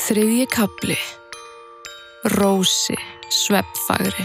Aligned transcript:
Þriðji 0.00 0.44
kapli 0.48 0.94
Rósi, 2.32 2.94
sveppfagri 3.28 4.24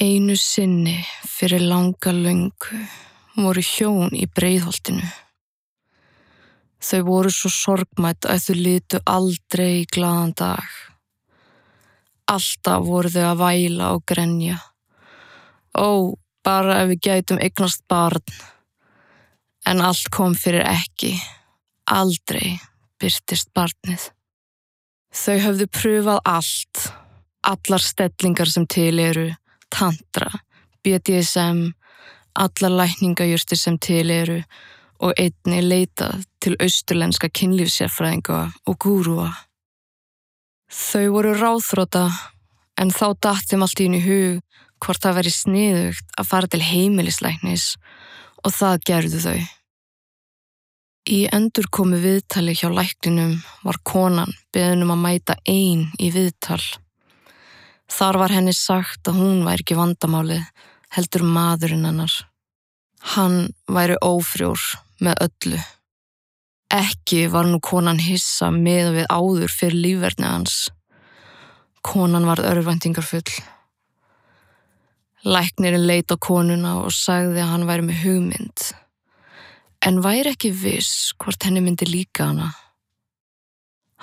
Einu 0.00 0.36
sinni 0.40 0.94
fyrir 1.28 1.66
langa 1.68 2.14
löngu 2.14 2.80
voru 3.36 3.64
hjón 3.64 4.16
í 4.16 4.24
breiðholtinu. 4.30 5.10
Þau 6.84 7.02
voru 7.10 7.34
svo 7.34 7.52
sorgmætt 7.52 8.30
að 8.30 8.46
þau 8.46 8.56
litu 8.62 9.02
aldrei 9.04 9.70
í 9.82 9.86
glaðan 9.98 10.34
dag. 10.40 10.72
Alltaf 12.32 12.88
voru 12.88 13.12
þau 13.12 13.28
að 13.28 13.44
væla 13.44 13.92
og 13.98 14.08
grenja. 14.08 14.58
Ó, 15.76 16.16
bara 16.44 16.80
ef 16.82 16.94
við 16.94 17.06
gætum 17.10 17.44
eignast 17.44 17.84
barn. 17.92 18.24
En 19.66 19.80
allt 19.80 20.10
kom 20.12 20.34
fyrir 20.36 20.66
ekki. 20.68 21.14
Aldrei 21.90 22.58
byrtist 23.00 23.50
barnið. 23.56 24.10
Þau 25.14 25.38
höfðu 25.46 25.68
pröfað 25.72 26.20
allt. 26.28 26.84
Allar 27.44 27.82
stellingar 27.84 28.48
sem 28.48 28.64
til 28.66 28.98
eru, 29.02 29.26
tantra, 29.68 30.30
BDSM, 30.84 31.66
allar 32.34 32.72
lækningajurtir 32.80 33.60
sem 33.60 33.76
til 33.78 34.10
eru 34.10 34.38
og 35.04 35.12
einni 35.20 35.60
leitað 35.60 36.24
til 36.40 36.56
austurlenska 36.62 37.28
kynlífsérfræðinga 37.28 38.38
og 38.64 38.78
gúrúa. 38.80 39.28
Þau 40.72 41.06
voru 41.14 41.34
ráþróta 41.36 42.06
en 42.80 42.90
þá 42.90 43.06
datt 43.22 43.50
þeim 43.50 43.66
allt 43.66 43.80
í 43.80 43.88
henni 43.88 44.02
hug 44.04 44.40
hvort 44.82 45.04
það 45.04 45.18
veri 45.20 45.32
sniðugt 45.34 46.16
að 46.18 46.30
fara 46.30 46.50
til 46.50 46.62
heimilislæknis 46.64 47.74
og 48.44 48.52
það 48.52 48.80
gerðu 48.88 49.20
þau. 49.24 49.40
Í 51.04 51.18
endur 51.36 51.66
komu 51.68 51.98
viðtali 52.00 52.54
hjá 52.56 52.70
lækninum 52.72 53.34
var 53.64 53.76
konan 53.84 54.32
beðunum 54.56 54.94
að 54.94 55.02
mæta 55.02 55.36
einn 55.44 55.90
í 56.00 56.08
viðtal. 56.14 56.62
Þar 57.92 58.18
var 58.22 58.32
henni 58.32 58.54
sagt 58.56 59.10
að 59.10 59.20
hún 59.20 59.42
væri 59.44 59.66
ekki 59.66 59.76
vandamálið, 59.76 60.46
heldur 60.96 61.26
maðurinn 61.28 61.84
hennar. 61.84 62.14
Hann 63.14 63.50
væri 63.68 63.98
ófrjór 64.00 64.62
með 65.04 65.20
öllu. 65.26 65.60
Ekki 66.72 67.26
var 67.30 67.50
nú 67.52 67.60
konan 67.60 68.00
hissa 68.00 68.48
með 68.50 68.94
við 68.96 69.10
áður 69.12 69.52
fyrir 69.52 69.82
lífverðni 69.84 70.30
hans. 70.30 70.56
Konan 71.84 72.24
var 72.24 72.40
örvæntingarfull. 72.40 73.28
Læknirinn 75.24 75.86
leit 75.88 76.12
á 76.12 76.20
konuna 76.20 76.74
og 76.84 76.92
sagði 76.92 77.40
að 77.40 77.50
hann 77.54 77.68
væri 77.68 77.86
með 77.86 78.00
hugmynd. 78.02 78.64
En 79.84 80.02
væri 80.04 80.34
ekki 80.34 80.50
viss 80.52 81.14
hvort 81.16 81.46
henni 81.48 81.62
myndi 81.64 81.88
líka 81.88 82.28
hana. 82.28 82.50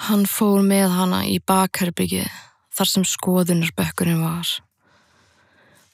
Hann 0.08 0.26
fór 0.26 0.64
með 0.66 0.90
hana 0.96 1.22
í 1.30 1.38
bakherbyggið 1.46 2.26
þar 2.74 2.90
sem 2.90 3.06
skoðunarbökkurinn 3.06 4.24
var. 4.24 4.50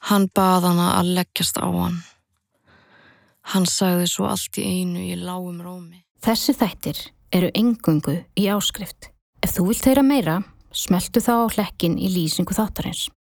Hann 0.07 0.29
bað 0.31 0.69
hana 0.69 0.87
að 1.01 1.11
leggjast 1.17 1.59
á 1.59 1.67
hann. 1.67 1.99
Hann 3.51 3.67
sagði 3.67 4.07
svo 4.11 4.29
allt 4.31 4.59
í 4.59 4.63
einu 4.63 5.03
í 5.03 5.19
lágum 5.19 5.59
rómi. 5.63 6.05
Þessi 6.23 6.55
þættir 6.55 7.03
eru 7.35 7.51
engungu 7.51 8.21
í 8.39 8.47
áskrift. 8.51 9.11
Ef 9.43 9.57
þú 9.57 9.69
vilt 9.73 9.91
heyra 9.91 10.07
meira, 10.07 10.39
smeltu 10.71 11.19
þá 11.23 11.33
á 11.43 11.47
hlekkin 11.57 11.99
í 11.99 12.11
lýsingu 12.15 12.55
þáttarins. 12.55 13.09